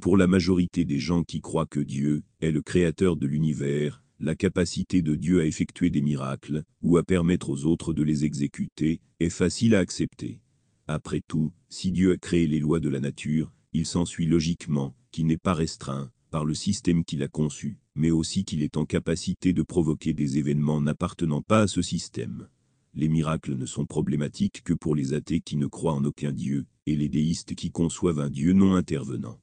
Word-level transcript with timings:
Pour 0.00 0.16
la 0.16 0.28
majorité 0.28 0.84
des 0.84 1.00
gens 1.00 1.24
qui 1.24 1.40
croient 1.40 1.66
que 1.66 1.80
Dieu 1.80 2.22
est 2.40 2.52
le 2.52 2.62
créateur 2.62 3.16
de 3.16 3.26
l'univers, 3.26 4.00
la 4.20 4.36
capacité 4.36 5.02
de 5.02 5.16
Dieu 5.16 5.40
à 5.40 5.44
effectuer 5.44 5.90
des 5.90 6.02
miracles, 6.02 6.62
ou 6.82 6.98
à 6.98 7.02
permettre 7.02 7.50
aux 7.50 7.64
autres 7.64 7.92
de 7.92 8.04
les 8.04 8.24
exécuter, 8.24 9.00
est 9.18 9.28
facile 9.28 9.74
à 9.74 9.80
accepter. 9.80 10.40
Après 10.86 11.20
tout, 11.26 11.52
si 11.68 11.90
Dieu 11.90 12.12
a 12.12 12.16
créé 12.16 12.46
les 12.46 12.60
lois 12.60 12.78
de 12.78 12.88
la 12.88 13.00
nature, 13.00 13.52
il 13.72 13.86
s'ensuit 13.86 14.26
logiquement 14.26 14.94
qu'il 15.10 15.26
n'est 15.26 15.36
pas 15.36 15.54
restreint 15.54 16.12
par 16.30 16.44
le 16.44 16.54
système 16.54 17.04
qu'il 17.04 17.24
a 17.24 17.28
conçu, 17.28 17.78
mais 17.96 18.12
aussi 18.12 18.44
qu'il 18.44 18.62
est 18.62 18.76
en 18.76 18.84
capacité 18.84 19.52
de 19.52 19.62
provoquer 19.62 20.12
des 20.12 20.38
événements 20.38 20.80
n'appartenant 20.80 21.42
pas 21.42 21.62
à 21.62 21.66
ce 21.66 21.82
système. 21.82 22.48
Les 22.94 23.08
miracles 23.08 23.56
ne 23.56 23.66
sont 23.66 23.84
problématiques 23.84 24.62
que 24.62 24.74
pour 24.74 24.94
les 24.94 25.12
athées 25.12 25.40
qui 25.40 25.56
ne 25.56 25.66
croient 25.66 25.94
en 25.94 26.04
aucun 26.04 26.30
Dieu, 26.30 26.66
et 26.86 26.94
les 26.94 27.08
déistes 27.08 27.56
qui 27.56 27.72
conçoivent 27.72 28.20
un 28.20 28.30
Dieu 28.30 28.52
non 28.52 28.74
intervenant. 28.74 29.40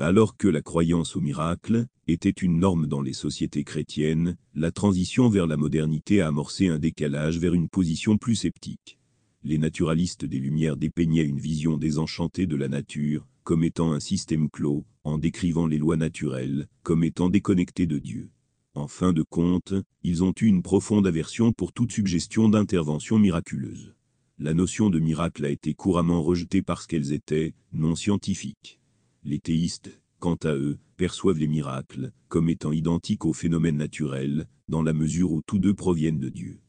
Alors 0.00 0.36
que 0.36 0.46
la 0.46 0.62
croyance 0.62 1.16
au 1.16 1.20
miracle 1.20 1.86
était 2.06 2.30
une 2.30 2.60
norme 2.60 2.86
dans 2.86 3.02
les 3.02 3.12
sociétés 3.12 3.64
chrétiennes, 3.64 4.36
la 4.54 4.70
transition 4.70 5.28
vers 5.28 5.48
la 5.48 5.56
modernité 5.56 6.20
a 6.20 6.28
amorcé 6.28 6.68
un 6.68 6.78
décalage 6.78 7.38
vers 7.38 7.52
une 7.52 7.68
position 7.68 8.16
plus 8.16 8.36
sceptique. 8.36 9.00
Les 9.42 9.58
naturalistes 9.58 10.24
des 10.24 10.38
Lumières 10.38 10.76
dépeignaient 10.76 11.24
une 11.24 11.40
vision 11.40 11.76
désenchantée 11.76 12.46
de 12.46 12.54
la 12.54 12.68
nature, 12.68 13.26
comme 13.42 13.64
étant 13.64 13.92
un 13.92 13.98
système 13.98 14.48
clos, 14.50 14.84
en 15.02 15.18
décrivant 15.18 15.66
les 15.66 15.78
lois 15.78 15.96
naturelles, 15.96 16.68
comme 16.84 17.02
étant 17.02 17.28
déconnectées 17.28 17.88
de 17.88 17.98
Dieu. 17.98 18.30
En 18.74 18.86
fin 18.86 19.12
de 19.12 19.24
compte, 19.28 19.74
ils 20.04 20.22
ont 20.22 20.34
eu 20.40 20.46
une 20.46 20.62
profonde 20.62 21.08
aversion 21.08 21.52
pour 21.52 21.72
toute 21.72 21.90
suggestion 21.90 22.48
d'intervention 22.48 23.18
miraculeuse. 23.18 23.96
La 24.38 24.54
notion 24.54 24.90
de 24.90 25.00
miracle 25.00 25.44
a 25.44 25.50
été 25.50 25.74
couramment 25.74 26.22
rejetée 26.22 26.62
parce 26.62 26.86
qu'elles 26.86 27.12
étaient 27.12 27.52
non 27.72 27.96
scientifiques. 27.96 28.78
Les 29.24 29.40
théistes, 29.40 30.00
quant 30.20 30.36
à 30.44 30.54
eux, 30.54 30.78
perçoivent 30.96 31.38
les 31.38 31.48
miracles 31.48 32.12
comme 32.28 32.48
étant 32.48 32.72
identiques 32.72 33.24
aux 33.24 33.32
phénomènes 33.32 33.76
naturels, 33.76 34.46
dans 34.68 34.82
la 34.82 34.92
mesure 34.92 35.32
où 35.32 35.42
tous 35.46 35.58
deux 35.58 35.74
proviennent 35.74 36.20
de 36.20 36.28
Dieu. 36.28 36.60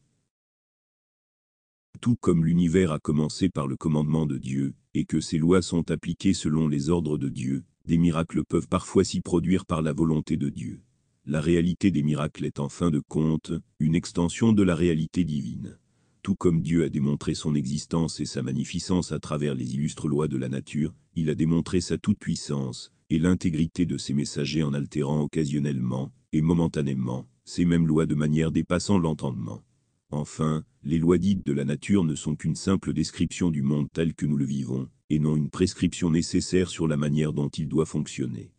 Tout 2.00 2.16
comme 2.16 2.44
l'univers 2.44 2.92
a 2.92 2.98
commencé 2.98 3.48
par 3.48 3.66
le 3.66 3.76
commandement 3.76 4.26
de 4.26 4.38
Dieu, 4.38 4.74
et 4.94 5.04
que 5.04 5.20
ses 5.20 5.38
lois 5.38 5.62
sont 5.62 5.90
appliquées 5.90 6.34
selon 6.34 6.66
les 6.66 6.88
ordres 6.88 7.18
de 7.18 7.28
Dieu, 7.28 7.64
des 7.86 7.98
miracles 7.98 8.44
peuvent 8.44 8.68
parfois 8.68 9.04
s'y 9.04 9.20
produire 9.20 9.66
par 9.66 9.82
la 9.82 9.92
volonté 9.92 10.36
de 10.36 10.48
Dieu. 10.48 10.80
La 11.26 11.40
réalité 11.40 11.90
des 11.90 12.02
miracles 12.02 12.46
est 12.46 12.58
en 12.58 12.68
fin 12.68 12.90
de 12.90 13.00
compte, 13.00 13.52
une 13.78 13.94
extension 13.94 14.52
de 14.52 14.62
la 14.62 14.74
réalité 14.74 15.24
divine. 15.24 15.78
Tout 16.22 16.34
comme 16.34 16.62
Dieu 16.62 16.84
a 16.84 16.88
démontré 16.88 17.34
son 17.34 17.54
existence 17.54 18.20
et 18.20 18.26
sa 18.26 18.42
magnificence 18.42 19.12
à 19.12 19.18
travers 19.18 19.54
les 19.54 19.74
illustres 19.74 20.08
lois 20.08 20.28
de 20.28 20.36
la 20.36 20.48
nature, 20.48 20.94
il 21.14 21.30
a 21.30 21.34
démontré 21.34 21.80
sa 21.80 21.98
toute-puissance 21.98 22.92
et 23.10 23.18
l'intégrité 23.18 23.86
de 23.86 23.98
ses 23.98 24.14
messagers 24.14 24.62
en 24.62 24.72
altérant 24.72 25.20
occasionnellement 25.20 26.12
et 26.32 26.42
momentanément 26.42 27.26
ces 27.44 27.64
mêmes 27.64 27.86
lois 27.86 28.06
de 28.06 28.14
manière 28.14 28.52
dépassant 28.52 28.98
l'entendement. 28.98 29.62
Enfin, 30.12 30.64
les 30.82 30.98
lois 30.98 31.18
dites 31.18 31.44
de 31.44 31.52
la 31.52 31.64
nature 31.64 32.04
ne 32.04 32.14
sont 32.14 32.36
qu'une 32.36 32.54
simple 32.54 32.92
description 32.92 33.50
du 33.50 33.62
monde 33.62 33.88
tel 33.92 34.14
que 34.14 34.26
nous 34.26 34.36
le 34.36 34.44
vivons, 34.44 34.88
et 35.08 35.18
non 35.18 35.36
une 35.36 35.50
prescription 35.50 36.10
nécessaire 36.10 36.68
sur 36.68 36.86
la 36.86 36.96
manière 36.96 37.32
dont 37.32 37.48
il 37.48 37.68
doit 37.68 37.86
fonctionner. 37.86 38.52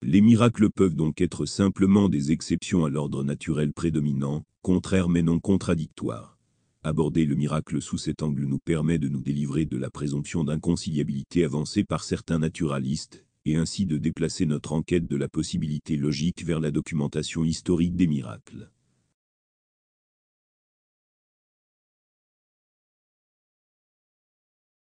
Les 0.00 0.20
miracles 0.20 0.70
peuvent 0.70 0.94
donc 0.94 1.20
être 1.20 1.44
simplement 1.44 2.08
des 2.08 2.32
exceptions 2.32 2.84
à 2.84 2.90
l'ordre 2.90 3.24
naturel 3.24 3.72
prédominant, 3.72 4.44
contraires 4.62 5.08
mais 5.08 5.22
non 5.22 5.40
contradictoires. 5.40 6.37
Aborder 6.84 7.26
le 7.26 7.34
miracle 7.34 7.82
sous 7.82 7.98
cet 7.98 8.22
angle 8.22 8.44
nous 8.44 8.60
permet 8.60 8.98
de 8.98 9.08
nous 9.08 9.20
délivrer 9.20 9.64
de 9.64 9.76
la 9.76 9.90
présomption 9.90 10.44
d'inconciliabilité 10.44 11.44
avancée 11.44 11.82
par 11.82 12.04
certains 12.04 12.38
naturalistes, 12.38 13.26
et 13.44 13.56
ainsi 13.56 13.84
de 13.84 13.98
déplacer 13.98 14.46
notre 14.46 14.72
enquête 14.72 15.08
de 15.08 15.16
la 15.16 15.28
possibilité 15.28 15.96
logique 15.96 16.44
vers 16.44 16.60
la 16.60 16.70
documentation 16.70 17.44
historique 17.44 17.96
des 17.96 18.06
miracles. 18.06 18.70